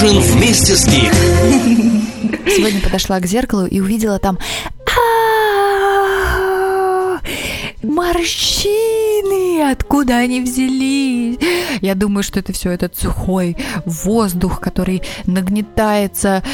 Ужин 0.00 0.20
вместе 0.20 0.76
с 0.76 0.86
Гик. 0.86 1.12
Сегодня 2.46 2.80
подошла 2.80 3.18
к 3.18 3.26
зеркалу 3.26 3.66
и 3.66 3.80
увидела 3.80 4.20
там 4.20 4.38
«А, 4.96 7.18
морщины, 7.82 9.68
откуда 9.68 10.18
они 10.18 10.40
взялись? 10.40 11.38
Я 11.80 11.96
думаю, 11.96 12.22
что 12.22 12.38
это 12.38 12.52
все 12.52 12.70
этот 12.70 12.96
сухой 12.96 13.56
воздух, 13.84 14.60
который 14.60 15.02
нагнетается 15.26 16.44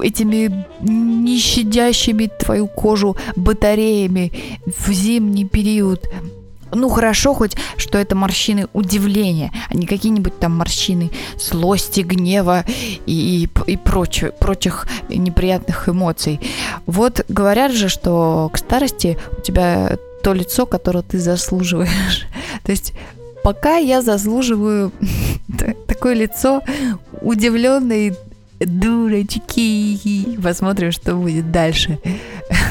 этими 0.00 0.64
нещадящими 0.80 2.26
твою 2.26 2.68
кожу 2.68 3.16
батареями 3.34 4.32
в 4.66 4.92
зимний 4.92 5.46
период. 5.46 6.08
Ну 6.72 6.88
хорошо 6.88 7.34
хоть, 7.34 7.56
что 7.76 7.98
это 7.98 8.14
морщины 8.14 8.68
удивления, 8.72 9.52
а 9.68 9.74
не 9.74 9.86
какие-нибудь 9.86 10.38
там 10.38 10.56
морщины 10.56 11.10
злости, 11.38 12.00
гнева 12.00 12.64
и, 13.06 13.48
и, 13.66 13.70
и 13.70 13.76
прочее, 13.76 14.32
прочих 14.32 14.86
неприятных 15.08 15.88
эмоций. 15.88 16.40
Вот 16.86 17.24
говорят 17.28 17.72
же, 17.72 17.88
что 17.88 18.50
к 18.52 18.58
старости 18.58 19.18
у 19.36 19.40
тебя 19.40 19.98
то 20.22 20.32
лицо, 20.32 20.66
которое 20.66 21.02
ты 21.02 21.18
заслуживаешь. 21.18 22.26
То 22.64 22.72
есть 22.72 22.94
пока 23.42 23.76
я 23.76 24.02
заслуживаю 24.02 24.90
такое 25.86 26.14
лицо 26.14 26.62
удивленной 27.20 28.16
дурочки. 28.58 30.38
Посмотрим, 30.42 30.92
что 30.92 31.14
будет 31.14 31.52
дальше. 31.52 31.98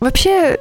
Вообще, 0.00 0.58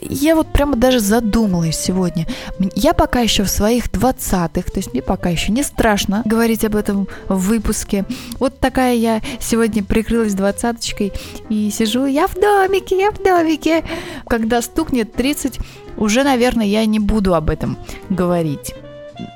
я 0.00 0.36
вот 0.36 0.52
прямо 0.52 0.76
даже 0.76 1.00
задумалась 1.00 1.76
сегодня. 1.76 2.26
Я 2.74 2.92
пока 2.92 3.20
еще 3.20 3.42
в 3.42 3.50
своих 3.50 3.90
двадцатых, 3.90 4.70
то 4.70 4.78
есть 4.78 4.92
мне 4.92 5.02
пока 5.02 5.28
еще 5.28 5.52
не 5.52 5.62
страшно 5.62 6.22
говорить 6.24 6.64
об 6.64 6.76
этом 6.76 7.08
в 7.28 7.48
выпуске. 7.48 8.04
Вот 8.38 8.60
такая 8.60 8.94
я 8.94 9.20
сегодня 9.40 9.82
прикрылась 9.82 10.34
двадцаточкой 10.34 11.12
и 11.48 11.70
сижу, 11.70 12.06
я 12.06 12.28
в 12.28 12.34
домике, 12.34 12.98
я 12.98 13.10
в 13.10 13.22
домике. 13.22 13.84
Когда 14.26 14.62
стукнет 14.62 15.12
30, 15.14 15.58
уже, 15.96 16.22
наверное, 16.22 16.66
я 16.66 16.84
не 16.86 17.00
буду 17.00 17.34
об 17.34 17.50
этом 17.50 17.76
говорить. 18.08 18.74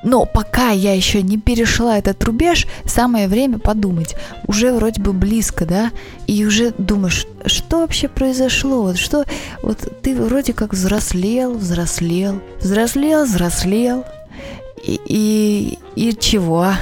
Но 0.02 0.24
пока 0.24 0.70
я 0.70 0.94
еще 0.94 1.22
не 1.22 1.38
перешла 1.38 1.98
этот 1.98 2.22
рубеж, 2.24 2.66
самое 2.84 3.28
время 3.28 3.58
подумать. 3.58 4.16
Уже 4.46 4.72
вроде 4.72 5.00
бы 5.00 5.12
близко, 5.12 5.66
да? 5.66 5.90
И 6.26 6.44
уже 6.44 6.72
думаешь, 6.78 7.26
что 7.46 7.80
вообще 7.80 8.08
произошло? 8.08 8.82
Вот 8.82 8.98
что, 8.98 9.24
вот 9.62 10.02
ты 10.02 10.14
вроде 10.20 10.52
как 10.52 10.72
взрослел, 10.72 11.54
взрослел, 11.54 12.40
взрослел, 12.60 13.24
взрослел. 13.24 14.04
И, 14.82 14.98
и, 15.06 15.78
и 15.96 16.16
чего? 16.18 16.72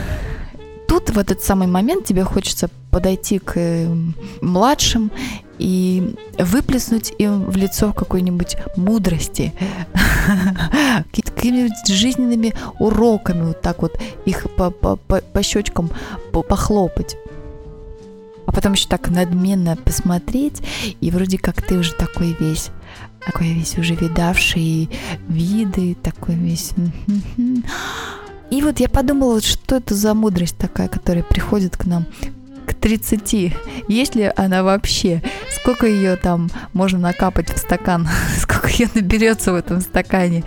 Тут 0.88 1.10
в 1.10 1.18
этот 1.18 1.42
самый 1.42 1.68
момент 1.68 2.06
тебе 2.06 2.24
хочется 2.24 2.70
подойти 2.90 3.38
к 3.38 3.56
эм, 3.56 4.14
младшим 4.40 5.12
и 5.58 6.14
выплеснуть 6.38 7.12
им 7.18 7.44
в 7.44 7.56
лицо 7.56 7.92
какой-нибудь 7.92 8.56
мудрости, 8.76 9.52
какими-нибудь 11.12 11.86
жизненными 11.86 12.54
уроками, 12.78 13.42
вот 13.42 13.60
так 13.60 13.82
вот 13.82 14.00
их 14.24 14.46
по, 14.56 14.70
по, 14.70 14.96
по, 14.96 15.20
по 15.20 15.42
щечкам 15.42 15.90
похлопать. 16.32 17.16
А 18.46 18.52
потом 18.52 18.72
еще 18.72 18.88
так 18.88 19.10
надменно 19.10 19.76
посмотреть, 19.76 20.62
и 21.02 21.10
вроде 21.10 21.36
как 21.36 21.60
ты 21.60 21.76
уже 21.76 21.92
такой 21.92 22.34
весь, 22.40 22.70
такой 23.26 23.52
весь 23.52 23.76
уже 23.76 23.94
видавший 23.94 24.88
виды, 25.28 25.96
такой 26.02 26.34
весь... 26.34 26.72
И 28.50 28.62
вот 28.62 28.80
я 28.80 28.88
подумала, 28.88 29.40
что 29.40 29.76
это 29.76 29.94
за 29.94 30.14
мудрость 30.14 30.56
такая, 30.56 30.88
которая 30.88 31.22
приходит 31.22 31.76
к 31.76 31.84
нам 31.84 32.06
к 32.66 32.74
30. 32.74 33.54
Есть 33.88 34.14
ли 34.14 34.30
она 34.36 34.62
вообще? 34.62 35.22
Сколько 35.50 35.86
ее 35.86 36.16
там 36.16 36.50
можно 36.72 36.98
накапать 36.98 37.50
в 37.50 37.58
стакан? 37.58 38.08
Сколько 38.38 38.68
ее 38.68 38.88
наберется 38.94 39.52
в 39.52 39.56
этом 39.56 39.80
стакане? 39.80 40.44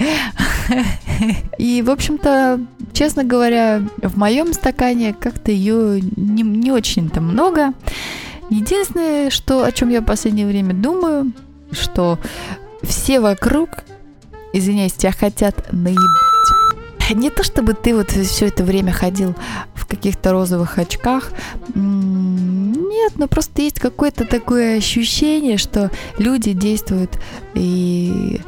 И, 1.57 1.81
в 1.81 1.90
общем-то, 1.90 2.59
честно 2.94 3.23
говоря, 3.23 3.84
в 4.01 4.17
моем 4.17 4.53
стакане 4.53 5.13
как-то 5.13 5.51
ее 5.51 6.01
не, 6.01 6.44
не 6.44 6.72
очень-то 6.72 7.22
много. 7.22 7.73
Единственное, 8.50 9.29
что, 9.29 9.63
о 9.63 9.72
чем 9.72 9.90
я 9.90 10.01
в 10.01 10.06
последнее 10.06 10.47
время 10.47 10.73
думаю, 10.73 11.31
что 11.72 12.19
все 12.84 13.19
вокруг, 13.19 13.69
извиняюсь, 14.53 14.94
тебя 14.94 15.11
хотят 15.11 15.72
наебать 15.72 16.30
не 17.13 17.29
то 17.29 17.44
чтобы 17.44 17.73
ты 17.73 17.95
вот 17.95 18.11
все 18.11 18.47
это 18.47 18.63
время 18.63 18.91
ходил 18.91 19.35
в 19.73 19.85
каких-то 19.85 20.31
розовых 20.31 20.77
очках. 20.77 21.31
Нет, 21.73 23.13
но 23.16 23.27
просто 23.27 23.61
есть 23.61 23.79
какое-то 23.79 24.25
такое 24.25 24.77
ощущение, 24.77 25.57
что 25.57 25.91
люди 26.17 26.53
действуют 26.53 27.19
и 27.53 28.41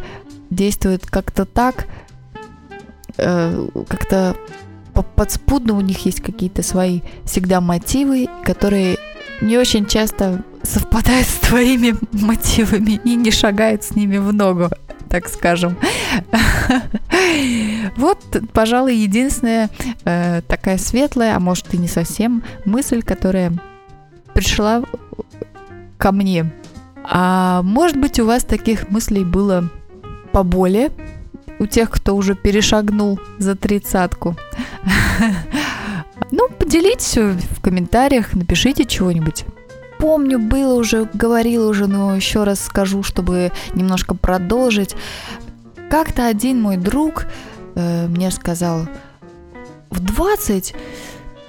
действуют 0.50 1.06
как-то 1.06 1.46
так, 1.46 1.88
э, 3.18 3.68
как-то 3.88 4.35
подспудно 5.16 5.75
у 5.75 5.81
них 5.81 6.06
есть 6.06 6.22
какие-то 6.22 6.62
свои 6.62 7.01
всегда 7.25 7.62
мотивы, 7.62 8.28
которые 8.44 8.97
не 9.41 9.57
очень 9.57 9.88
часто 9.88 10.44
совпадают 10.62 11.28
с 11.28 11.35
твоими 11.40 11.95
мотивами 12.12 13.01
и 13.03 13.16
не 13.16 13.31
шагают 13.31 13.84
с 13.84 13.95
ними 13.95 14.18
в 14.18 14.31
ногу 14.31 14.69
так 15.13 15.30
скажем. 15.30 15.78
Вот, 17.97 18.19
пожалуй, 18.53 18.96
единственная 18.96 19.69
э, 20.06 20.41
такая 20.47 20.78
светлая, 20.78 21.35
а 21.35 21.40
может 21.40 21.74
и 21.74 21.78
не 21.78 21.88
совсем, 21.88 22.44
мысль, 22.66 23.01
которая 23.01 23.53
пришла 24.34 24.84
ко 25.97 26.12
мне. 26.12 26.51
А 27.03 27.62
может 27.63 27.97
быть, 27.97 28.19
у 28.19 28.25
вас 28.25 28.44
таких 28.44 28.90
мыслей 28.90 29.24
было 29.24 29.69
поболее, 30.31 30.91
у 31.59 31.66
тех, 31.66 31.90
кто 31.90 32.16
уже 32.16 32.35
перешагнул 32.35 33.19
за 33.38 33.56
тридцатку. 33.56 34.35
Ну, 36.31 36.50
поделитесь 36.50 37.16
в 37.16 37.62
комментариях, 37.62 38.34
напишите 38.34 38.85
чего-нибудь 38.85 39.45
помню, 40.03 40.38
было 40.38 40.74
уже, 40.74 41.07
говорила 41.13 41.69
уже, 41.69 41.88
но 41.88 42.13
еще 42.13 42.44
раз 42.44 42.59
скажу, 42.59 43.03
чтобы 43.03 43.53
немножко 43.74 44.16
продолжить. 44.16 44.97
Как-то 45.94 46.26
один 46.26 46.59
мой 46.59 46.78
друг 46.78 47.28
э, 47.76 48.08
мне 48.08 48.31
сказал, 48.31 48.88
в 49.92 50.00
20 50.00 50.74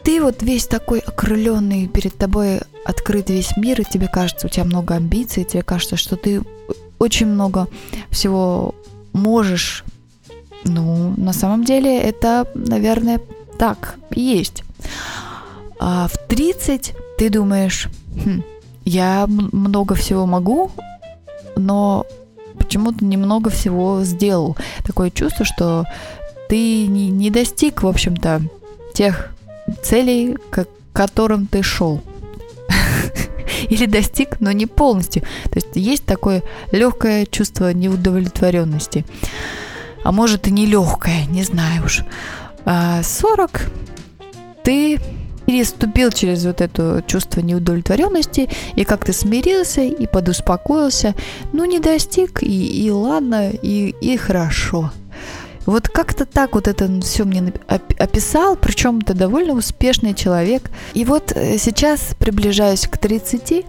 ты 0.03 0.21
вот 0.21 0.43
весь 0.43 0.67
такой 0.67 0.99
окрыленный, 0.99 1.89
перед 1.89 2.19
тобой 2.19 2.61
открыт 2.85 3.31
весь 3.31 3.57
мир, 3.57 3.81
и 3.81 3.85
тебе 3.85 4.07
кажется, 4.07 4.47
у 4.47 4.51
тебя 4.51 4.65
много 4.65 4.97
амбиций, 4.97 5.45
тебе 5.45 5.63
кажется, 5.63 5.97
что 5.97 6.17
ты 6.17 6.43
очень 6.99 7.27
много 7.27 7.69
всего 8.11 8.75
можешь. 9.15 9.83
Ну, 10.65 11.15
на 11.17 11.33
самом 11.33 11.65
деле 11.65 11.99
это, 11.99 12.47
наверное, 12.53 13.23
так 13.59 13.95
и 14.11 14.21
есть. 14.21 14.63
А 15.81 16.07
в 16.07 16.19
30 16.29 16.95
ты 17.17 17.31
думаешь, 17.31 17.89
хм, 18.23 18.43
я 18.85 19.25
много 19.27 19.95
всего 19.95 20.27
могу, 20.27 20.71
но 21.57 22.05
почему-то 22.75 23.05
немного 23.05 23.51
всего 23.51 24.03
сделал. 24.03 24.57
Такое 24.85 25.11
чувство, 25.11 25.45
что 25.45 25.85
ты 26.49 26.89
не, 26.89 27.09
не 27.09 27.31
достиг, 27.31 27.85
в 27.85 27.87
общем-то, 27.87 28.43
тех 28.93 29.33
целей, 29.85 30.37
к 30.51 30.67
которым 30.93 31.47
ты 31.47 31.63
шел. 31.63 32.03
Или 33.69 33.87
достиг, 33.87 34.41
но 34.41 34.51
не 34.51 34.67
полностью. 34.67 35.23
То 35.23 35.55
есть 35.55 35.69
есть 35.77 36.05
такое 36.05 36.43
легкое 36.73 37.27
чувство 37.27 37.73
неудовлетворенности. 37.73 39.05
А 40.03 40.11
может 40.11 40.49
и 40.49 40.51
не 40.51 40.67
легкое, 40.67 41.27
не 41.27 41.45
знаю 41.45 41.85
уж. 41.85 42.01
40 42.65 42.65
а 42.67 43.61
ты 44.65 44.99
переступил 45.47 46.11
через 46.11 46.45
вот 46.45 46.61
это 46.61 47.03
чувство 47.07 47.41
неудовлетворенности 47.41 48.49
и 48.77 48.85
как-то 48.85 49.13
смирился 49.13 49.83
и 49.83 50.07
подуспокоился. 50.07 51.15
Ну, 51.53 51.65
не 51.65 51.79
достиг, 51.79 52.43
и, 52.43 52.87
и 52.87 52.91
ладно, 52.91 53.51
и, 53.51 53.95
и 54.01 54.17
хорошо. 54.17 54.93
Вот 55.67 55.89
как-то 55.89 56.27
так 56.27 56.55
вот 56.55 56.69
это 56.69 56.89
все 57.01 57.25
мне 57.25 57.53
описал, 57.99 58.57
причем 58.57 58.99
это 58.99 59.15
довольно 59.15 59.55
успешный 59.55 60.15
человек. 60.15 60.71
И 60.93 61.05
вот 61.05 61.33
э, 61.35 61.57
сейчас 61.59 62.15
приближаюсь 62.19 62.87
к 62.87 62.99
30 62.99 63.65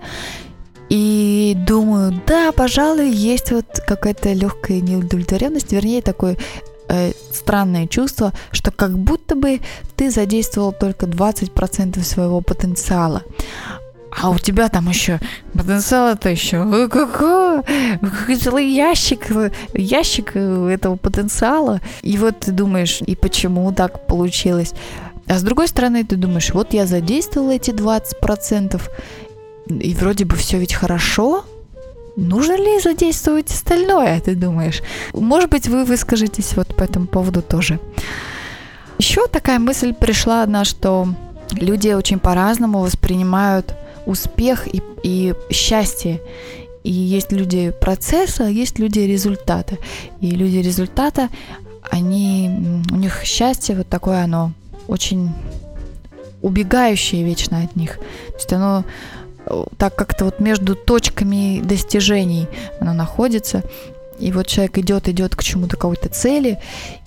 и 0.90 1.58
думаю, 1.66 2.22
да, 2.28 2.52
пожалуй, 2.52 3.10
есть 3.10 3.52
вот 3.52 3.66
какая-то 3.88 4.34
легкая 4.34 4.82
неудовлетворенность, 4.82 5.72
вернее, 5.72 6.02
такой 6.02 6.38
э, 6.90 7.12
странное 7.32 7.88
чувство, 7.88 8.34
что 8.52 8.72
как 8.72 8.98
будто 8.98 9.36
бы 9.36 9.62
ты 9.96 10.12
задействовал 10.12 10.72
только 10.72 11.06
20% 11.06 12.04
своего 12.04 12.42
потенциала. 12.42 13.24
А 14.18 14.30
у 14.30 14.38
тебя 14.38 14.70
там 14.70 14.88
еще 14.88 15.20
потенциал 15.54 16.08
это 16.14 16.30
еще 16.30 16.64
целый 18.42 18.70
ящик, 18.70 19.28
ящик 19.74 20.36
этого 20.36 20.96
потенциала. 20.96 21.82
И 22.02 22.18
вот 22.18 22.40
ты 22.40 22.52
думаешь, 22.52 23.02
и 23.06 23.16
почему 23.16 23.74
так 23.74 24.08
получилось? 24.08 24.74
А 25.28 25.38
с 25.38 25.44
другой 25.44 25.68
стороны, 25.68 26.06
ты 26.06 26.16
думаешь, 26.16 26.54
вот 26.54 26.74
я 26.74 26.86
задействовала 26.86 27.52
эти 27.52 27.72
20%, 27.72 28.82
и 29.68 29.94
вроде 29.96 30.26
бы 30.26 30.36
все 30.36 30.60
ведь 30.60 30.74
хорошо, 30.74 31.44
нужно 32.16 32.58
ли 32.58 32.80
задействовать 32.80 33.52
остальное, 33.52 34.20
ты 34.22 34.36
думаешь? 34.36 34.82
Может 35.14 35.50
быть, 35.50 35.68
вы 35.68 35.86
выскажетесь 35.86 36.56
вот 36.56 36.76
по 36.76 36.84
этому 36.84 37.08
поводу 37.08 37.42
тоже. 37.42 37.80
Еще 38.98 39.28
такая 39.28 39.60
мысль 39.60 39.94
пришла 39.94 40.44
одна, 40.44 40.64
что 40.64 41.08
люди 41.52 41.90
очень 41.90 42.20
по-разному 42.20 42.80
воспринимают 42.80 43.76
успех 44.06 44.68
и, 44.68 44.82
и 45.04 45.34
счастье. 45.52 46.22
И 46.84 46.92
есть 46.92 47.32
люди 47.32 47.74
процесса, 47.82 48.46
а 48.46 48.50
есть 48.50 48.80
люди 48.80 49.00
результата. 49.00 49.78
И 50.22 50.32
люди 50.32 50.58
результата, 50.58 51.30
они, 51.82 52.84
у 52.92 52.96
них 52.96 53.22
счастье 53.24 53.76
вот 53.76 53.90
такое 53.90 54.24
оно 54.24 54.52
очень 54.88 55.32
убегающее 56.42 57.24
вечно 57.24 57.64
от 57.64 57.76
них. 57.76 57.98
То 58.28 58.36
есть 58.36 58.54
оно 58.54 58.86
так 59.78 59.96
как-то 59.96 60.26
вот 60.26 60.40
между 60.40 60.76
точками 60.76 61.62
достижений 61.62 62.48
оно 62.80 62.94
находится. 62.94 63.64
И 64.20 64.32
вот 64.32 64.48
человек 64.48 64.78
идет, 64.78 65.10
идет 65.10 65.36
к 65.36 65.44
чему-то 65.44 65.76
какой-то 65.76 66.08
цели, 66.08 66.60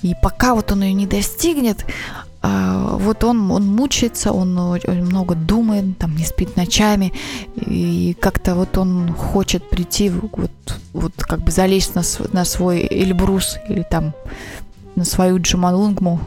и 0.03 0.15
пока 0.23 0.55
вот 0.55 0.73
он 0.73 0.83
ее 0.83 0.93
не 0.93 1.07
достигнет, 1.07 1.87
а, 2.41 2.97
вот 2.99 3.25
он, 3.25 3.51
он 3.51 3.67
мучается, 3.67 4.33
он 4.33 4.55
много 4.55 5.35
думает, 5.35 5.99
там 5.99 6.15
не 6.15 6.25
спит 6.25 6.57
ночами, 6.57 7.13
и 7.57 8.15
как-то 8.21 8.55
вот 8.55 8.77
он 8.79 9.13
хочет 9.15 9.69
прийти, 9.69 10.11
вот, 10.11 10.51
вот 10.93 11.13
как 11.17 11.41
бы 11.41 11.51
залезть 11.51 11.95
на, 11.95 12.03
на 12.33 12.45
свой 12.45 12.87
Эльбрус 12.91 13.59
или 13.69 13.83
там 13.83 14.13
на 14.95 15.05
свою 15.05 15.41
Джамалунгму. 15.41 16.21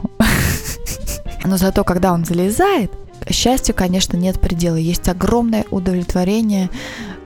Но 1.44 1.56
зато, 1.56 1.84
когда 1.84 2.12
он 2.12 2.24
залезает, 2.24 2.90
счастью, 3.30 3.74
конечно, 3.74 4.16
нет 4.16 4.40
предела. 4.40 4.76
Есть 4.76 5.08
огромное 5.08 5.64
удовлетворение 5.70 6.70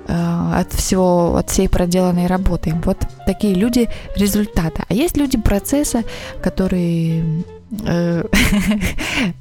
э, 0.07 0.51
от 0.55 0.73
всего, 0.73 1.37
от 1.37 1.51
всей 1.51 1.69
проделанной 1.69 2.27
работы. 2.27 2.75
Вот 2.85 2.99
такие 3.27 3.55
люди 3.55 3.89
результата. 4.17 4.85
А 4.89 4.95
есть 4.95 5.17
люди 5.17 5.39
процесса, 5.39 6.03
которые 6.43 7.45
э, 7.85 8.25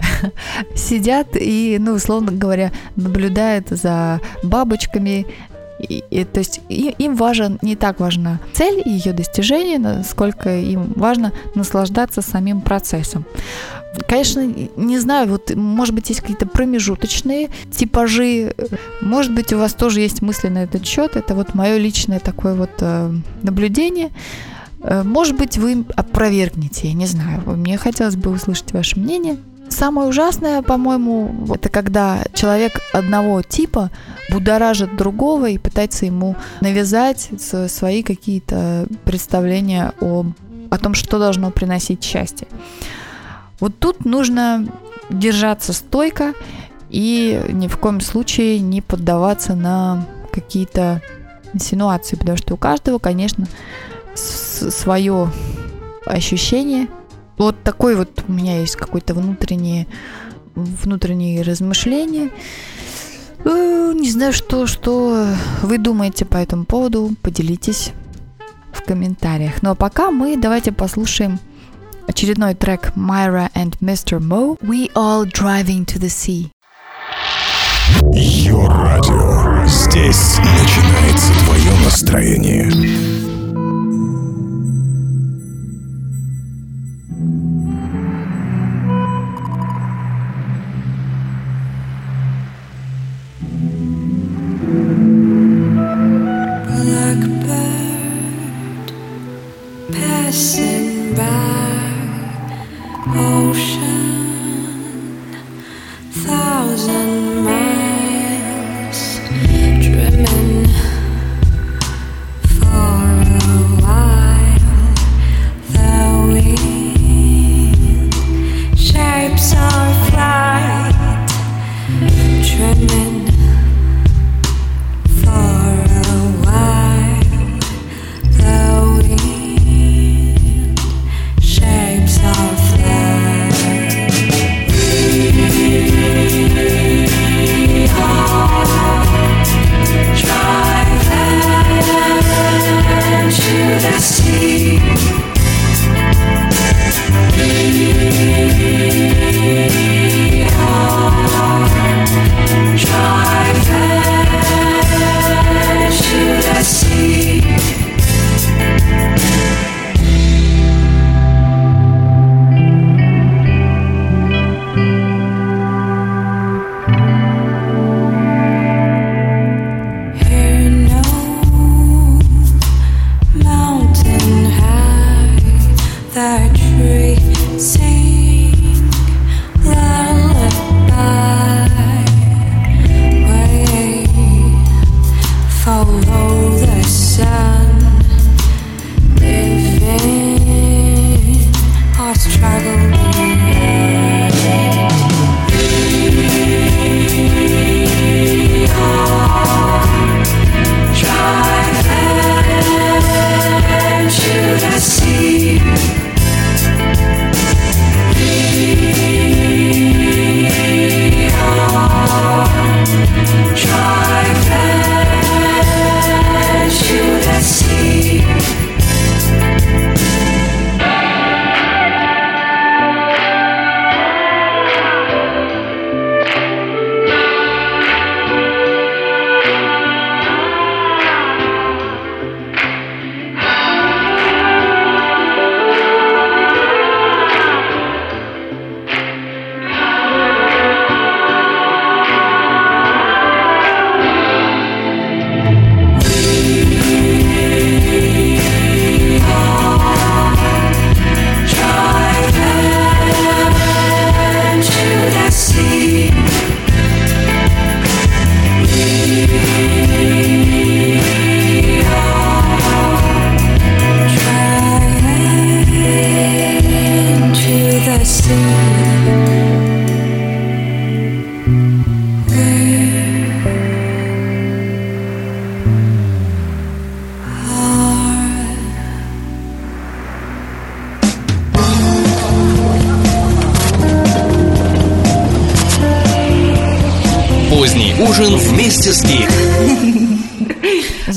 сидят 0.76 1.28
и, 1.34 1.78
ну, 1.80 1.94
условно 1.94 2.32
говоря, 2.32 2.72
наблюдают 2.96 3.70
за 3.70 4.22
бабочками, 4.44 5.26
и, 5.80 6.04
и, 6.10 6.24
то 6.24 6.40
есть 6.40 6.62
и, 6.70 6.96
им 6.98 7.16
важен 7.16 7.60
не 7.62 7.76
так 7.76 8.00
важна 8.00 8.40
цель 8.54 8.82
и 8.86 8.90
ее 8.90 9.14
достижение, 9.14 9.78
насколько 9.78 10.56
им 10.56 10.94
важно 10.96 11.34
наслаждаться 11.54 12.22
самим 12.22 12.62
процессом. 12.62 13.26
Конечно, 14.08 14.42
не 14.76 15.00
знаю, 15.00 15.30
вот 15.30 15.54
может 15.56 15.94
быть 15.94 16.10
есть 16.10 16.22
какие-то 16.22 16.48
промежуточные 16.48 17.50
типажи, 17.72 18.56
может 19.02 19.34
быть 19.34 19.54
у 19.54 19.58
вас 19.58 19.74
тоже 19.74 20.02
есть 20.02 20.22
мысли 20.22 20.50
на 20.50 20.64
этот 20.64 20.86
счет. 20.86 21.16
Это 21.16 21.36
вот 21.36 21.54
мое 21.54 21.78
личное 21.78 22.20
такое 22.20 22.56
вот 22.56 22.72
э, 22.80 23.14
наблюдение. 23.44 24.12
Э, 24.82 25.04
может 25.04 25.38
быть, 25.38 25.58
вы 25.58 25.86
опровергнете, 25.96 26.88
я 26.88 26.94
не 26.94 27.06
знаю. 27.08 27.42
Мне 27.46 27.78
хотелось 27.78 28.16
бы 28.16 28.32
услышать 28.32 28.72
ваше 28.72 29.00
мнение. 29.00 29.38
Самое 29.70 30.08
ужасное, 30.08 30.62
по-моему, 30.62 31.48
это 31.54 31.70
когда 31.70 32.24
человек 32.34 32.80
одного 32.94 33.42
типа 33.42 33.90
будоражит 34.30 34.96
другого 34.96 35.50
и 35.50 35.58
пытается 35.58 36.06
ему 36.06 36.36
навязать 36.62 37.30
свои 37.68 38.04
какие-то 38.04 38.88
представления 39.06 39.94
о, 40.00 40.26
о 40.70 40.78
том, 40.78 40.94
что 40.94 41.18
должно 41.18 41.50
приносить 41.50 42.04
счастье. 42.04 42.48
Вот 43.60 43.78
тут 43.80 44.06
нужно 44.06 44.68
держаться 45.10 45.74
стойко 45.74 46.34
и 46.90 47.42
ни 47.50 47.68
в 47.68 47.78
коем 47.78 48.02
случае 48.02 48.60
не 48.60 48.82
поддаваться 48.82 49.56
на 49.56 50.06
какие-то 50.32 51.02
инсинуации, 51.54 52.16
потому 52.16 52.38
что 52.38 52.56
у 52.56 52.58
каждого, 52.58 53.00
конечно, 53.00 53.48
свое 54.16 55.32
ощущение– 56.06 56.88
вот 57.38 57.62
такой 57.64 57.96
вот 57.96 58.24
у 58.28 58.32
меня 58.32 58.60
есть 58.60 58.76
какой-то 58.76 59.14
внутреннее, 59.14 59.88
внутренние 60.56 61.42
размышления. 61.42 62.32
Э, 63.44 63.92
не 63.94 64.10
знаю, 64.10 64.32
что, 64.32 64.68
что 64.68 65.28
вы 65.62 65.78
думаете 65.78 66.26
по 66.26 66.38
этому 66.38 66.66
поводу. 66.66 67.12
Поделитесь 67.22 67.92
в 68.72 68.84
комментариях. 68.84 69.62
Ну 69.62 69.72
а 69.72 69.76
пока 69.76 70.12
мы 70.12 70.38
давайте 70.38 70.72
послушаем 70.72 71.40
очередной 72.07 72.55
трек 72.55 72.93
Myra 72.97 73.51
and 73.55 73.77
Mr. 73.81 74.21
Mo 74.21 74.57
We 74.63 74.91
All 74.95 75.25
Driving 75.25 75.85
to 75.87 75.99
the 75.99 76.09
Sea. 76.09 76.51
Йо 78.13 78.67
радио. 78.67 79.67
Здесь 79.67 80.39
начинается 80.39 81.33
твое 81.45 81.73
настроение. 81.85 83.24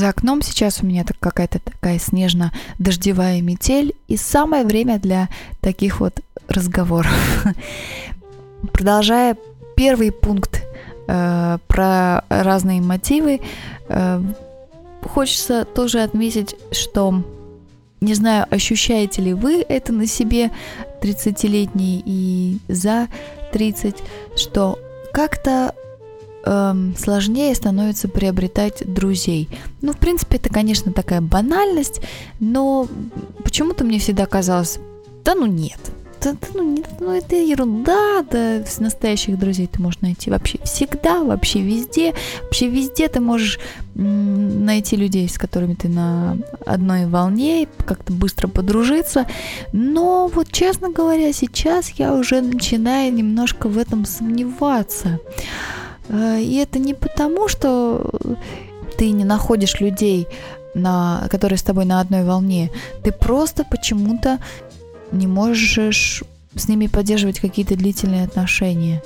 За 0.08 0.12
окном 0.12 0.40
сейчас 0.40 0.82
у 0.82 0.86
меня 0.86 1.04
так 1.04 1.18
какая-то 1.20 1.58
такая 1.58 1.98
снежно-дождевая 1.98 3.42
метель, 3.42 3.94
и 4.06 4.16
самое 4.16 4.64
время 4.64 4.98
для 4.98 5.28
таких 5.60 6.00
вот 6.00 6.20
разговоров. 6.48 7.12
Продолжая 8.72 9.36
первый 9.76 10.10
пункт 10.10 10.62
э, 11.08 11.58
про 11.66 12.24
разные 12.30 12.80
мотивы, 12.80 13.42
э, 13.90 14.22
хочется 15.02 15.66
тоже 15.66 16.00
отметить, 16.00 16.56
что 16.72 17.22
не 18.00 18.14
знаю, 18.14 18.46
ощущаете 18.48 19.20
ли 19.20 19.34
вы 19.34 19.62
это 19.68 19.92
на 19.92 20.06
себе, 20.06 20.50
30-летний 21.02 22.02
и 22.06 22.60
за 22.68 23.08
30, 23.52 23.94
что 24.36 24.78
как-то 25.12 25.74
эм, 26.48 26.96
сложнее 26.96 27.54
становится 27.54 28.08
приобретать 28.08 28.82
друзей. 28.86 29.48
Ну, 29.82 29.92
в 29.92 29.98
принципе, 29.98 30.38
это, 30.38 30.48
конечно, 30.48 30.92
такая 30.92 31.20
банальность, 31.20 32.00
но 32.40 32.88
почему-то 33.44 33.84
мне 33.84 33.98
всегда 33.98 34.26
казалось, 34.26 34.78
да 35.24 35.34
ну 35.34 35.46
нет, 35.46 35.78
да, 36.22 36.32
да, 36.32 36.48
ну, 36.54 36.62
не, 36.62 36.82
ну 37.00 37.12
это 37.12 37.36
ерунда, 37.36 38.24
да, 38.30 38.64
с 38.64 38.80
настоящих 38.80 39.38
друзей 39.38 39.66
ты 39.66 39.80
можешь 39.80 40.00
найти 40.00 40.30
вообще 40.30 40.58
всегда, 40.64 41.22
вообще 41.22 41.60
везде, 41.60 42.14
вообще 42.42 42.68
везде 42.68 43.08
ты 43.08 43.20
можешь 43.20 43.60
найти 43.94 44.96
людей, 44.96 45.28
с 45.28 45.38
которыми 45.38 45.74
ты 45.74 45.88
на 45.88 46.38
одной 46.64 47.06
волне, 47.06 47.68
как-то 47.84 48.12
быстро 48.12 48.48
подружиться, 48.48 49.26
но 49.72 50.28
вот 50.28 50.50
честно 50.50 50.90
говоря, 50.90 51.32
сейчас 51.32 51.90
я 51.90 52.14
уже 52.14 52.40
начинаю 52.40 53.12
немножко 53.12 53.68
в 53.68 53.76
этом 53.76 54.04
сомневаться, 54.04 55.20
и 56.10 56.56
это 56.56 56.78
не 56.78 56.94
потому, 56.94 57.48
что 57.48 58.10
ты 58.96 59.10
не 59.10 59.24
находишь 59.24 59.80
людей, 59.80 60.26
на, 60.74 61.26
которые 61.30 61.58
с 61.58 61.62
тобой 61.62 61.84
на 61.84 62.00
одной 62.00 62.24
волне, 62.24 62.70
ты 63.02 63.12
просто 63.12 63.64
почему-то 63.64 64.38
не 65.12 65.26
можешь 65.26 66.22
с 66.54 66.68
ними 66.68 66.86
поддерживать 66.86 67.40
какие-то 67.40 67.76
длительные 67.76 68.24
отношения. 68.24 69.02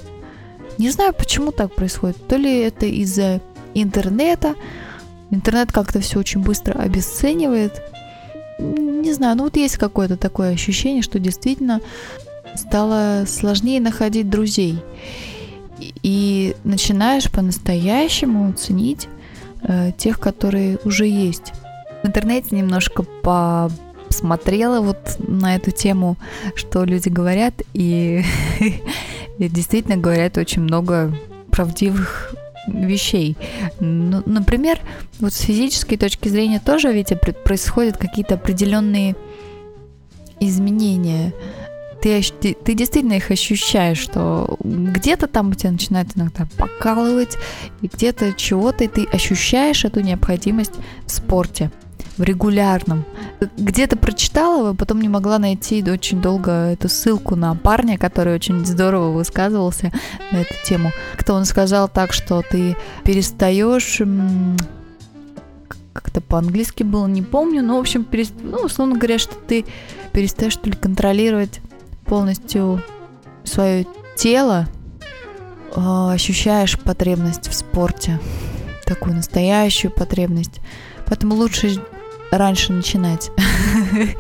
Не 0.79 0.91
знаю, 0.91 1.15
почему 1.15 1.53
так 1.53 1.75
происходит. 1.75 2.17
То 2.27 2.37
ли 2.37 2.61
это 2.61 2.87
из-за 2.87 3.41
интернета. 3.75 4.55
Интернет 5.31 5.73
как-то 5.73 6.01
все 6.01 6.19
очень 6.19 6.43
быстро 6.43 6.75
обесценивает. 6.75 7.83
Не 8.59 9.13
знаю, 9.13 9.37
ну 9.37 9.45
вот 9.45 9.57
есть 9.57 9.77
какое-то 9.77 10.17
такое 10.17 10.53
ощущение, 10.53 11.03
что 11.03 11.19
действительно 11.19 11.81
стало 12.55 13.25
сложнее 13.27 13.81
находить 13.81 14.29
друзей. 14.29 14.79
И 16.03 16.55
начинаешь 16.65 17.31
по-настоящему 17.31 18.53
ценить 18.53 19.09
э, 19.63 19.93
тех, 19.97 20.19
которые 20.21 20.79
уже 20.85 21.07
есть. 21.07 21.53
В 22.03 22.07
интернете 22.07 22.55
немножко 22.57 23.03
по 23.03 23.71
смотрела 24.11 24.81
вот 24.81 25.17
на 25.19 25.57
эту 25.57 25.71
тему, 25.71 26.17
что 26.55 26.85
люди 26.85 27.09
говорят, 27.09 27.55
и 27.73 28.23
действительно 29.39 29.97
говорят 29.97 30.37
очень 30.39 30.63
много 30.63 31.17
правдивых 31.51 32.35
вещей. 32.67 33.37
Ну, 33.81 34.23
например, 34.27 34.79
вот 35.19 35.33
с 35.33 35.41
физической 35.41 35.97
точки 35.97 36.29
зрения 36.29 36.61
тоже 36.65 36.93
ведь 36.93 37.13
происходят 37.45 37.97
какие-то 37.97 38.35
определенные 38.35 39.17
изменения. 40.41 41.33
Ты, 42.03 42.21
ты, 42.21 42.75
действительно 42.75 43.13
их 43.13 43.31
ощущаешь, 43.31 43.99
что 43.99 44.57
где-то 44.61 45.29
там 45.29 45.51
у 45.51 45.55
тебя 45.55 45.71
начинает 45.71 46.09
иногда 46.17 46.49
покалывать, 46.59 47.39
и 47.81 47.87
где-то 47.87 48.33
чего-то, 48.33 48.85
и 48.85 48.89
ты 48.89 49.05
ощущаешь 49.05 49.85
эту 49.85 50.01
необходимость 50.01 50.75
в 51.07 51.11
спорте 51.13 51.71
в 52.17 52.23
регулярном. 52.23 53.05
Где-то 53.57 53.97
прочитала, 53.97 54.75
потом 54.75 55.01
не 55.01 55.09
могла 55.09 55.39
найти 55.39 55.83
очень 55.89 56.21
долго 56.21 56.73
эту 56.73 56.89
ссылку 56.89 57.37
на 57.37 57.55
парня, 57.55 57.97
который 57.99 58.35
очень 58.35 58.67
здорово 58.67 59.13
высказывался 59.13 59.93
на 60.33 60.39
эту 60.39 60.55
тему. 60.65 60.91
Кто 61.17 61.35
он 61.35 61.45
сказал 61.45 61.89
так, 61.89 62.13
что 62.13 62.43
ты 62.43 62.77
перестаешь 63.05 64.01
как-то 65.93 66.21
по-английски 66.21 66.83
было, 66.83 67.07
не 67.07 67.23
помню, 67.23 67.63
но, 67.63 67.77
в 67.77 67.81
общем, 67.81 68.05
перест... 68.05 68.33
ну, 68.43 68.59
условно 68.59 68.97
говоря, 68.97 69.19
что 69.19 69.35
ты 69.35 69.65
перестаешь, 70.13 70.55
что 70.55 70.69
ли, 70.69 70.73
контролировать 70.73 71.61
полностью 72.07 72.83
свое 73.45 73.87
тело, 74.17 74.69
а, 75.75 76.13
ощущаешь 76.13 76.79
потребность 76.79 77.49
в 77.49 77.55
спорте, 77.55 78.21
такую 78.85 79.15
настоящую 79.17 79.91
потребность. 79.91 80.61
Поэтому 81.07 81.35
лучше 81.35 81.83
раньше 82.31 82.73
начинать. 82.73 83.31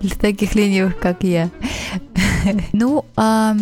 Для 0.00 0.16
таких 0.16 0.54
ленивых, 0.54 0.98
как 0.98 1.22
я. 1.22 1.50
Ну, 2.72 3.04
а 3.16 3.56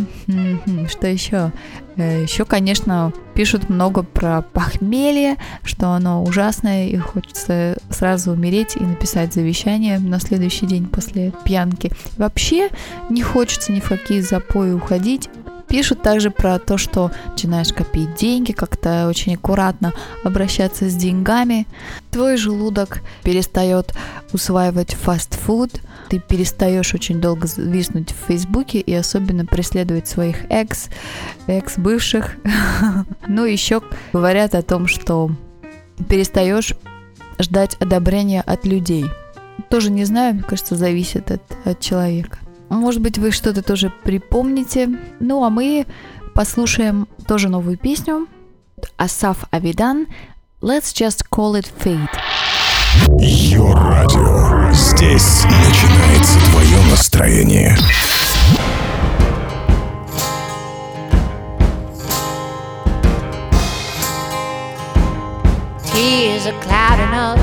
что 0.89 1.07
еще? 1.07 1.53
Э, 1.97 2.23
еще, 2.23 2.45
конечно, 2.45 3.13
пишут 3.35 3.69
много 3.69 4.03
про 4.03 4.43
похмелье, 4.43 5.37
что 5.63 5.91
оно 5.91 6.23
ужасное, 6.23 6.89
и 6.89 6.97
хочется 6.97 7.77
сразу 7.91 8.33
умереть 8.33 8.77
и 8.77 8.81
написать 8.81 9.33
завещание 9.33 9.99
на 9.99 10.21
следующий 10.21 10.67
день 10.67 10.87
после 10.87 11.33
пьянки. 11.45 11.91
Вообще 12.17 12.69
не 13.09 13.23
хочется 13.23 13.73
ни 13.73 13.81
в 13.81 13.89
какие 13.89 14.21
запои 14.21 14.73
уходить, 14.73 15.29
Пишут 15.69 16.03
также 16.03 16.31
про 16.31 16.59
то, 16.59 16.79
что 16.79 17.11
начинаешь 17.29 17.73
копить 17.73 18.15
деньги, 18.15 18.53
как-то 18.53 19.09
очень 19.09 19.35
аккуратно 19.35 19.93
обращаться 20.23 20.89
с 20.89 20.95
деньгами. 20.95 21.67
Твой 22.13 22.37
желудок 22.37 23.01
перестает 23.25 23.93
усваивать 24.33 24.95
фастфуд, 24.95 25.81
ты 26.09 26.19
перестаешь 26.19 26.95
очень 26.95 27.21
долго 27.21 27.49
виснуть 27.57 28.13
в 28.13 28.27
Фейсбуке 28.27 28.81
и 28.81 28.95
особенно 28.95 29.45
преследовать 29.45 30.09
своих 30.09 30.51
экс, 30.51 30.89
экс-бывших. 31.47 32.37
Ну, 33.29 33.45
еще 33.45 33.83
говорят 34.13 34.55
о 34.55 34.63
том, 34.63 34.87
что 34.87 35.31
перестаешь 36.09 36.75
ждать 37.39 37.75
одобрения 37.81 38.41
от 38.41 38.65
людей. 38.65 39.07
Тоже 39.69 39.91
не 39.91 40.05
знаю, 40.05 40.35
мне 40.35 40.43
кажется, 40.43 40.77
зависит 40.77 41.31
от, 41.31 41.43
от 41.65 41.81
человека. 41.81 42.39
Может 42.69 43.01
быть, 43.01 43.19
вы 43.19 43.31
что-то 43.31 43.63
тоже 43.63 43.93
припомните. 44.05 44.99
Ну, 45.21 45.45
а 45.45 45.51
мы 45.51 45.87
послушаем 46.35 47.09
тоже 47.27 47.49
новую 47.49 47.79
песню. 47.79 48.27
Асаф 48.97 49.45
Авидан 49.51 50.07
«Let's 50.61 50.93
just 50.95 51.25
call 51.31 51.55
it 51.55 51.67
fate». 51.83 52.09
Йо-радио. 53.20 54.72
Здесь 54.74 55.44
начинается 55.46 56.40
твое 56.52 56.80
настроение. 56.90 57.76
Tears 65.94 66.48
are 66.48 66.60
clouding 66.62 67.14
up 67.14 67.40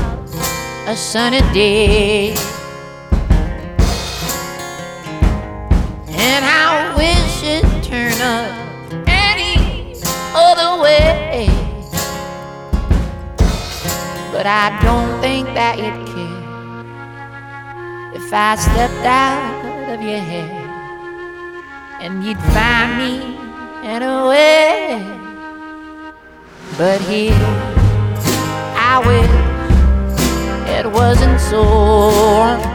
a 0.87 0.95
sunny 0.95 1.41
day. 1.53 2.35
And 6.11 6.43
I 6.43 6.93
wish 6.97 7.43
it 7.43 7.63
turned 7.83 8.19
up 8.21 8.51
any 9.07 9.95
other 10.33 10.81
way. 10.81 11.62
But 14.34 14.46
I 14.46 14.76
don't 14.82 15.20
think 15.20 15.46
that 15.54 15.78
you'd 15.78 16.06
care 16.10 16.42
if 18.16 18.32
I 18.32 18.56
stepped 18.56 19.06
out 19.06 19.94
of 19.94 20.02
your 20.02 20.18
head 20.18 20.50
and 22.02 22.24
you'd 22.24 22.42
find 22.50 22.98
me 22.98 23.38
anyway. 23.86 24.98
But 26.76 27.00
here, 27.02 27.32
I 28.74 28.98
wish 29.06 29.30
it 30.76 30.90
wasn't 30.90 31.40
so. 31.40 32.73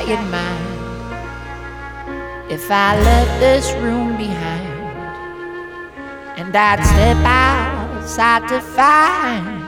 You'd 0.00 0.26
mind 0.30 0.72
if 2.50 2.70
I 2.70 2.98
left 2.98 3.40
this 3.40 3.72
room 3.74 4.16
behind 4.16 4.72
and 6.38 6.56
I'd 6.56 6.82
step 6.82 7.18
outside 7.26 8.48
to 8.48 8.60
find 8.60 9.62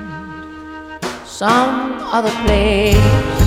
some 1.27 1.99
other 2.17 2.33
place. 2.47 3.44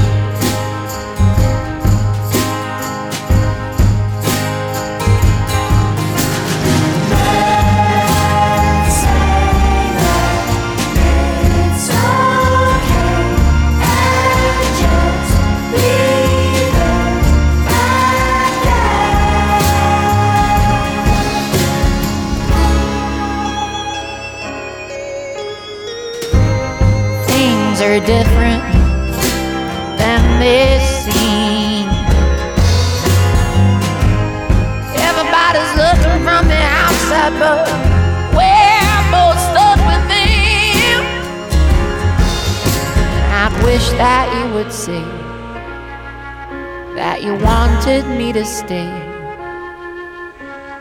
Very 27.79 27.99
different 27.99 28.63
than 29.99 30.39
they 30.39 30.79
seem. 31.03 31.85
Everybody's 34.97 35.73
looking 35.77 36.23
from 36.25 36.47
the 36.47 36.57
outside, 36.57 37.33
but 37.37 37.67
we're 38.33 39.03
both 39.13 39.37
stuck 39.49 39.77
within. 39.85 41.05
I 43.29 43.45
wish 43.63 43.89
that 44.01 44.25
you 44.33 44.53
would 44.55 44.73
see 44.73 45.05
that 46.95 47.21
you 47.21 47.35
wanted 47.35 48.07
me 48.17 48.33
to 48.33 48.43
stay, 48.43 48.89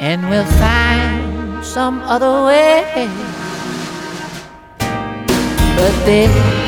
and 0.00 0.30
we'll 0.30 0.50
find 0.56 1.62
some 1.62 2.00
other 2.00 2.46
way. 2.46 3.10
But 5.76 5.92
this 6.06 6.65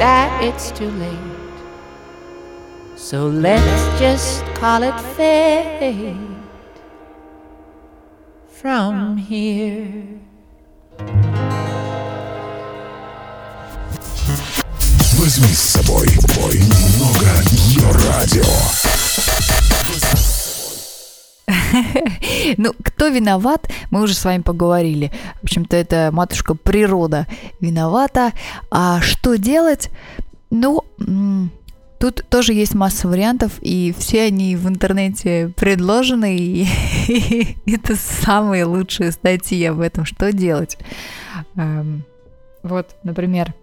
that 0.00 0.42
it's 0.42 0.70
too 0.70 0.90
late. 0.90 1.36
So 2.96 3.26
let's 3.26 3.98
just 4.00 4.44
call 4.54 4.82
it 4.82 4.98
fate 5.16 6.16
from 8.48 9.16
here. 9.16 10.20
Возьми 15.18 15.54
с 15.54 15.58
собой 15.58 16.08
бой 16.36 16.58
немного 16.58 17.26
ее 17.50 17.90
радио. 18.08 18.44
Ну, 22.57 22.73
кто 22.83 23.07
виноват, 23.07 23.69
мы 23.91 24.01
уже 24.01 24.13
с 24.13 24.25
вами 24.25 24.41
поговорили. 24.41 25.11
В 25.41 25.43
общем-то, 25.43 25.75
это 25.77 26.09
матушка 26.11 26.55
природа 26.55 27.27
виновата. 27.59 28.33
А 28.69 29.01
что 29.01 29.37
делать? 29.37 29.89
Ну, 30.49 30.83
тут 31.99 32.25
тоже 32.29 32.53
есть 32.53 32.73
масса 32.73 33.07
вариантов, 33.07 33.53
и 33.61 33.93
все 33.97 34.23
они 34.23 34.55
в 34.55 34.67
интернете 34.67 35.53
предложены, 35.55 36.35
и 36.37 36.67
это 37.65 37.95
самые 37.95 38.65
лучшие 38.65 39.11
статьи 39.11 39.63
об 39.65 39.79
этом, 39.79 40.05
что 40.05 40.33
делать. 40.33 40.77
Эм, 41.55 42.03
Вот, 42.63 42.95
например, 43.03 43.53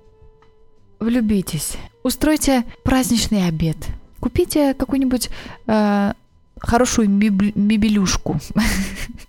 влюбитесь, 1.00 1.76
устройте 2.02 2.64
праздничный 2.84 3.46
обед, 3.46 3.76
купите 4.20 4.74
какую-нибудь 4.74 5.30
э, 5.66 6.12
хорошую 6.60 7.08
мебель- 7.08 7.52
мебелюшку, 7.54 8.38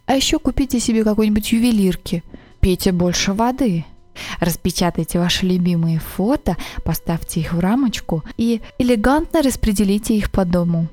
а 0.05 0.15
еще 0.15 0.39
купите 0.39 0.79
себе 0.79 1.03
какой-нибудь 1.03 1.51
ювелирки, 1.51 2.23
пейте 2.59 2.91
больше 2.91 3.33
воды, 3.33 3.85
распечатайте 4.39 5.19
ваши 5.19 5.45
любимые 5.45 5.99
фото, 5.99 6.57
поставьте 6.83 7.39
их 7.41 7.53
в 7.53 7.59
рамочку 7.59 8.23
и 8.37 8.61
элегантно 8.77 9.41
распределите 9.41 10.15
их 10.17 10.31
по 10.31 10.45
дому. 10.45 10.87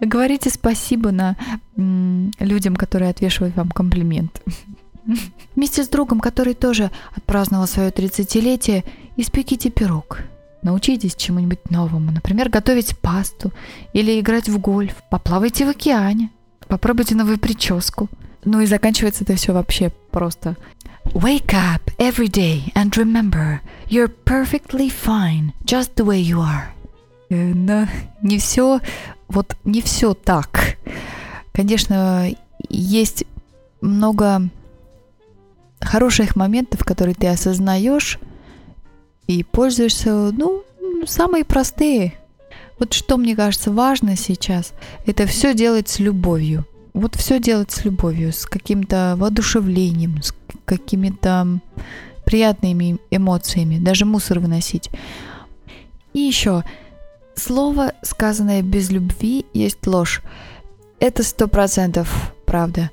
Говорите 0.00 0.50
спасибо 0.50 1.12
на 1.12 1.36
людям, 1.76 2.76
которые 2.76 3.10
отвешивают 3.10 3.56
вам 3.56 3.70
комплимент. 3.70 4.42
Вместе 5.54 5.84
с 5.84 5.88
другом, 5.88 6.20
который 6.20 6.54
тоже 6.54 6.90
отпраздновал 7.14 7.66
свое 7.66 7.90
30-летие, 7.90 8.84
испеките 9.16 9.70
пирог. 9.70 10.20
Научитесь 10.64 11.14
чему-нибудь 11.14 11.70
новому, 11.70 12.10
например, 12.10 12.48
готовить 12.48 12.96
пасту 12.98 13.52
или 13.92 14.18
играть 14.18 14.48
в 14.48 14.58
гольф. 14.58 14.94
Поплавайте 15.10 15.66
в 15.66 15.68
океане. 15.68 16.30
Попробуйте 16.68 17.14
новую 17.14 17.38
прическу. 17.38 18.08
Ну 18.46 18.62
и 18.62 18.66
заканчивается 18.66 19.24
это 19.24 19.36
все 19.36 19.52
вообще 19.52 19.92
просто. 20.10 20.56
Wake 21.04 21.52
up 21.52 21.82
every 21.98 22.28
day 22.28 22.72
and 22.74 22.90
remember, 22.96 23.60
you're 23.88 24.10
perfectly 24.24 24.90
fine, 24.90 25.52
just 25.66 25.96
the 25.96 26.04
way 26.06 26.18
you 26.18 26.38
are. 26.38 26.64
Э, 27.28 27.52
Но 27.52 27.86
не 28.22 28.38
все, 28.38 28.80
вот 29.28 29.56
не 29.64 29.82
все 29.82 30.14
так. 30.14 30.78
Конечно, 31.52 32.26
есть 32.70 33.24
много 33.82 34.48
хороших 35.78 36.36
моментов, 36.36 36.84
которые 36.84 37.14
ты 37.14 37.26
осознаешь 37.26 38.18
и 39.26 39.42
пользуешься, 39.42 40.32
ну, 40.32 40.62
самые 41.06 41.44
простые. 41.44 42.14
Вот 42.78 42.92
что 42.92 43.16
мне 43.16 43.36
кажется 43.36 43.70
важно 43.70 44.16
сейчас, 44.16 44.72
это 45.06 45.26
все 45.26 45.54
делать 45.54 45.88
с 45.88 45.98
любовью. 45.98 46.64
Вот 46.92 47.16
все 47.16 47.40
делать 47.40 47.70
с 47.70 47.84
любовью, 47.84 48.32
с 48.32 48.46
каким-то 48.46 49.14
воодушевлением, 49.16 50.22
с 50.22 50.34
какими-то 50.64 51.60
приятными 52.24 52.98
эмоциями, 53.10 53.78
даже 53.78 54.04
мусор 54.04 54.40
выносить. 54.40 54.90
И 56.12 56.20
еще, 56.20 56.62
слово, 57.34 57.92
сказанное 58.02 58.62
без 58.62 58.90
любви, 58.90 59.44
есть 59.52 59.86
ложь. 59.86 60.22
Это 61.00 61.22
сто 61.22 61.48
процентов 61.48 62.32
правда. 62.46 62.90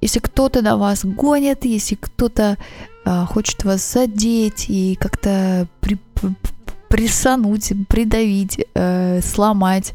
Если 0.00 0.18
кто-то 0.18 0.62
на 0.62 0.76
вас 0.76 1.04
гонит, 1.04 1.64
если 1.64 1.94
кто-то 1.94 2.58
хочет 3.04 3.64
вас 3.64 3.92
задеть 3.92 4.66
и 4.68 4.96
как-то 5.00 5.66
при, 5.80 5.98
прессануть, 6.88 7.72
придавить, 7.88 8.60
э, 8.74 9.20
сломать, 9.22 9.92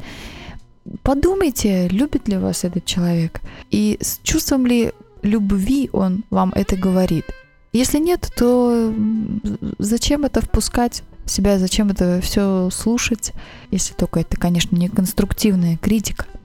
подумайте, 1.03 1.87
любит 1.89 2.27
ли 2.27 2.37
вас 2.37 2.63
этот 2.63 2.85
человек 2.85 3.41
и 3.69 3.97
с 4.01 4.19
чувством 4.23 4.65
ли 4.65 4.91
любви 5.21 5.89
он 5.93 6.23
вам 6.29 6.51
это 6.55 6.75
говорит. 6.75 7.25
Если 7.73 7.99
нет, 7.99 8.31
то 8.35 8.93
зачем 9.77 10.25
это 10.25 10.41
впускать 10.41 11.03
в 11.25 11.29
себя, 11.29 11.59
зачем 11.59 11.89
это 11.89 12.19
все 12.21 12.69
слушать, 12.71 13.33
если 13.69 13.93
только 13.93 14.21
это, 14.21 14.37
конечно, 14.37 14.75
не 14.75 14.89
конструктивная 14.89 15.77
критика. 15.77 16.25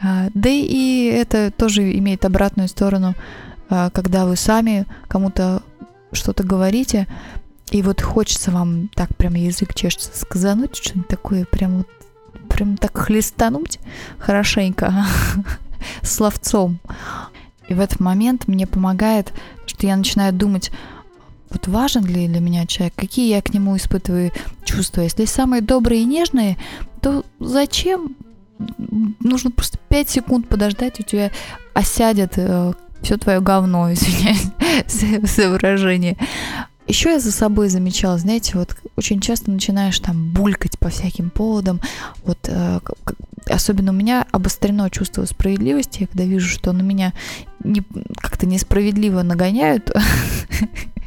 А, 0.00 0.28
Да 0.34 0.48
и 0.48 1.04
это 1.04 1.50
тоже 1.50 1.96
имеет 1.98 2.24
обратную 2.24 2.68
сторону, 2.68 3.14
а, 3.14 3.47
когда 3.68 4.24
вы 4.24 4.36
сами 4.36 4.86
кому-то 5.08 5.62
что-то 6.12 6.42
говорите, 6.44 7.06
и 7.70 7.82
вот 7.82 8.00
хочется 8.00 8.50
вам 8.50 8.88
так 8.94 9.14
прям 9.16 9.34
язык 9.34 9.74
чешется 9.74 10.18
сказануть, 10.18 10.76
что-нибудь 10.76 11.08
такое 11.08 11.44
прям 11.44 11.78
вот 11.78 11.88
прям 12.48 12.76
так 12.76 12.96
хлестануть 12.96 13.78
хорошенько 14.18 15.06
словцом. 16.02 16.78
И 17.68 17.74
в 17.74 17.80
этот 17.80 18.00
момент 18.00 18.48
мне 18.48 18.66
помогает, 18.66 19.32
что 19.66 19.86
я 19.86 19.96
начинаю 19.96 20.32
думать, 20.32 20.70
вот 21.50 21.68
важен 21.68 22.04
ли 22.04 22.26
для 22.26 22.40
меня 22.40 22.66
человек, 22.66 22.94
какие 22.96 23.28
я 23.34 23.42
к 23.42 23.52
нему 23.52 23.76
испытываю 23.76 24.32
чувства. 24.64 25.02
Если 25.02 25.24
самые 25.26 25.62
добрые 25.62 26.02
и 26.02 26.06
нежные, 26.06 26.56
то 27.00 27.24
зачем? 27.38 28.16
Нужно 29.20 29.50
просто 29.50 29.78
5 29.88 30.10
секунд 30.10 30.48
подождать, 30.48 30.98
у 31.00 31.02
тебя 31.02 31.30
осядет 31.74 32.36
все 33.02 33.16
твое 33.16 33.40
говно, 33.40 33.92
извиняюсь 33.92 34.46
за, 34.86 35.50
выражение. 35.50 36.16
Еще 36.86 37.10
я 37.10 37.20
за 37.20 37.32
собой 37.32 37.68
замечала, 37.68 38.16
знаете, 38.16 38.56
вот 38.56 38.74
очень 38.96 39.20
часто 39.20 39.50
начинаешь 39.50 39.98
там 40.00 40.30
булькать 40.30 40.78
по 40.78 40.88
всяким 40.88 41.28
поводам. 41.28 41.82
Вот 42.24 42.38
э, 42.48 42.80
особенно 43.46 43.92
у 43.92 43.94
меня 43.94 44.26
обострено 44.32 44.88
чувство 44.88 45.26
справедливости, 45.26 46.08
когда 46.10 46.24
вижу, 46.24 46.48
что 46.48 46.72
на 46.72 46.80
меня 46.80 47.12
не- 47.62 47.84
как-то 48.16 48.46
несправедливо 48.46 49.22
нагоняют, 49.22 49.90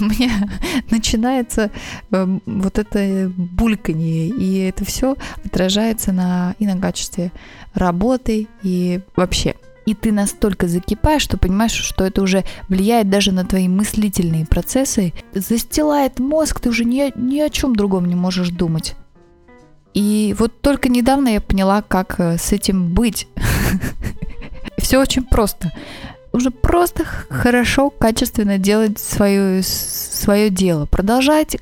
у 0.00 0.04
меня 0.04 0.48
начинается 0.90 1.70
э, 2.10 2.38
вот 2.46 2.78
это 2.78 3.30
бульканье, 3.36 4.28
и 4.28 4.58
это 4.58 4.84
все 4.84 5.16
отражается 5.44 6.12
на, 6.12 6.54
и 6.58 6.66
на 6.66 6.78
качестве 6.78 7.32
работы, 7.74 8.48
и 8.62 9.00
вообще. 9.16 9.54
И 9.86 9.94
ты 9.94 10.12
настолько 10.12 10.68
закипаешь, 10.68 11.22
что 11.22 11.38
понимаешь, 11.38 11.72
что 11.72 12.04
это 12.04 12.22
уже 12.22 12.44
влияет 12.68 13.10
даже 13.10 13.32
на 13.32 13.44
твои 13.44 13.68
мыслительные 13.68 14.46
процессы, 14.46 15.12
застилает 15.34 16.18
мозг, 16.18 16.60
ты 16.60 16.68
уже 16.68 16.84
ни, 16.84 17.12
ни 17.18 17.40
о 17.40 17.50
чем 17.50 17.74
другом 17.74 18.06
не 18.06 18.14
можешь 18.14 18.50
думать. 18.50 18.94
И 19.94 20.34
вот 20.38 20.60
только 20.60 20.88
недавно 20.88 21.28
я 21.28 21.40
поняла, 21.40 21.82
как 21.82 22.20
э, 22.20 22.38
с 22.38 22.52
этим 22.52 22.94
быть. 22.94 23.26
Все 24.78 24.98
очень 24.98 25.24
просто. 25.24 25.72
Уже 26.32 26.50
просто 26.50 27.04
хорошо, 27.04 27.90
качественно 27.90 28.56
делать 28.56 29.00
свое, 29.00 29.62
свое 29.64 30.48
дело. 30.48 30.86
Продолжать 30.86 31.56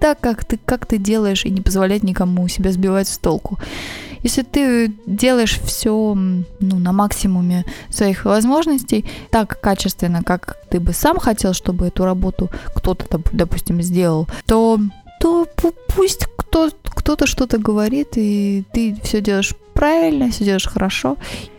так, 0.00 0.18
как 0.18 0.44
ты, 0.44 0.58
как 0.64 0.86
ты 0.86 0.98
делаешь, 0.98 1.44
и 1.44 1.50
не 1.50 1.60
позволять 1.60 2.02
никому 2.02 2.48
себя 2.48 2.72
сбивать 2.72 3.06
с 3.06 3.18
толку. 3.18 3.58
Если 4.22 4.42
ты 4.42 4.92
делаешь 5.06 5.58
все 5.64 6.14
ну, 6.14 6.78
на 6.78 6.92
максимуме 6.92 7.64
своих 7.88 8.24
возможностей, 8.24 9.04
так 9.30 9.60
качественно, 9.60 10.22
как 10.22 10.58
ты 10.70 10.80
бы 10.80 10.92
сам 10.92 11.18
хотел, 11.18 11.52
чтобы 11.52 11.86
эту 11.86 12.04
работу 12.04 12.50
кто-то, 12.74 13.06
допустим, 13.32 13.82
сделал, 13.82 14.28
то, 14.46 14.78
то 15.20 15.46
пусть 15.88 16.26
кто, 16.36 16.70
кто-то 16.84 17.26
что-то 17.26 17.58
говорит, 17.58 18.16
и 18.16 18.64
ты 18.72 18.96
все 19.02 19.20
делаешь 19.20 19.54
правильно, 19.74 20.30
все 20.30 20.44
делаешь 20.44 20.66
хорошо, 20.66 21.16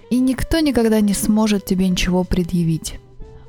и 0.09 0.19
никто 0.19 0.59
никогда 0.59 0.99
не 1.01 1.13
сможет 1.13 1.65
тебе 1.65 1.87
ничего 1.87 2.23
предъявить. 2.23 2.99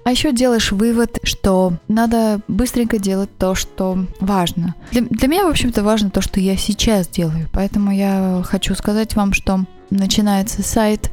А 0.04 0.10
еще 0.10 0.32
делаешь 0.32 0.72
вывод, 0.72 1.18
что 1.22 1.74
надо 1.88 2.40
быстренько 2.48 2.98
делать 2.98 3.30
то, 3.38 3.54
что 3.54 4.04
важно. 4.20 4.74
Для, 4.90 5.02
для 5.02 5.28
меня, 5.28 5.46
в 5.46 5.50
общем-то, 5.50 5.82
важно 5.82 6.10
то, 6.10 6.20
что 6.20 6.40
я 6.40 6.56
сейчас 6.56 7.08
делаю. 7.08 7.48
Поэтому 7.52 7.92
я 7.92 8.42
хочу 8.44 8.74
сказать 8.74 9.14
вам, 9.14 9.32
что 9.32 9.64
начинается 9.90 10.62
сайт 10.62 11.10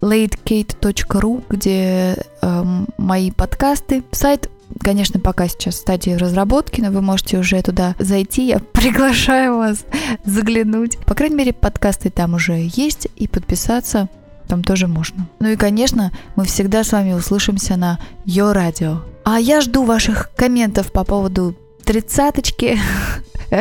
latekate.ru, 0.00 1.44
где 1.48 2.16
э, 2.42 2.64
мои 2.96 3.30
подкасты. 3.30 4.04
Сайт 4.12 4.50
конечно, 4.80 5.18
пока 5.18 5.48
сейчас 5.48 5.74
в 5.74 5.78
стадии 5.78 6.10
разработки, 6.10 6.80
но 6.80 6.90
вы 6.90 7.00
можете 7.00 7.38
уже 7.38 7.60
туда 7.62 7.94
зайти. 7.98 8.46
Я 8.46 8.58
приглашаю 8.72 9.56
вас 9.56 9.84
заглянуть. 10.24 10.98
По 10.98 11.14
крайней 11.14 11.36
мере, 11.36 11.52
подкасты 11.52 12.10
там 12.10 12.34
уже 12.34 12.68
есть, 12.74 13.08
и 13.16 13.26
подписаться 13.26 14.08
там 14.48 14.64
тоже 14.64 14.88
можно. 14.88 15.28
Ну 15.38 15.48
и, 15.50 15.56
конечно, 15.56 16.10
мы 16.34 16.44
всегда 16.44 16.82
с 16.82 16.92
вами 16.92 17.12
услышимся 17.12 17.76
на 17.76 18.00
Йо 18.24 18.52
Радио. 18.52 19.02
А 19.24 19.38
я 19.38 19.60
жду 19.60 19.84
ваших 19.84 20.30
комментов 20.34 20.90
по 20.90 21.04
поводу 21.04 21.54
тридцаточки. 21.84 22.80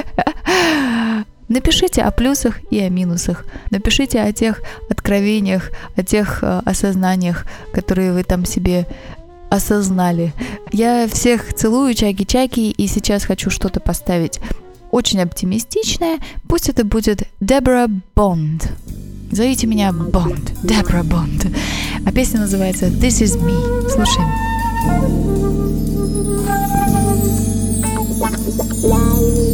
Напишите 1.48 2.02
о 2.02 2.12
плюсах 2.12 2.60
и 2.72 2.80
о 2.80 2.90
минусах. 2.90 3.46
Напишите 3.70 4.22
о 4.22 4.34
тех 4.34 4.62
откровениях, 4.90 5.72
о 5.96 6.04
тех 6.04 6.44
э, 6.44 6.62
осознаниях, 6.66 7.46
которые 7.72 8.12
вы 8.12 8.24
там 8.24 8.46
себе 8.46 8.86
осознали. 9.50 10.34
Я 10.74 11.08
всех 11.08 11.54
целую, 11.54 11.94
чаки-чаки, 11.94 12.72
и 12.72 12.88
сейчас 12.88 13.24
хочу 13.24 13.50
что-то 13.50 13.80
поставить 13.80 14.42
очень 14.92 15.22
оптимистичное. 15.22 16.20
Пусть 16.48 16.70
это 16.70 16.84
будет 16.84 17.24
Дебора 17.40 17.88
Бонд. 18.16 18.70
Зовите 19.32 19.68
меня 19.68 19.92
Бонд, 19.92 20.54
Дебра 20.64 21.04
Бонд. 21.04 21.48
А 22.06 22.12
песня 22.12 22.40
называется 22.40 22.88
This 22.88 23.24
Is 23.24 23.38
Me. 23.38 23.90
Слушаем. 23.90 24.28
shine. 28.88 29.47